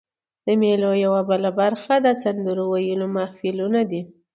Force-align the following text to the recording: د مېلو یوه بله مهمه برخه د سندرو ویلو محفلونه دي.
د 0.45 0.47
مېلو 0.61 0.91
یوه 1.05 1.21
بله 1.29 1.49
مهمه 1.51 1.59
برخه 1.59 1.93
د 2.05 2.07
سندرو 2.21 2.65
ویلو 2.71 3.07
محفلونه 3.15 3.81
دي. 3.91 4.01